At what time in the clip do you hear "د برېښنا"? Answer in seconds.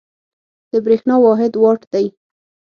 0.71-1.15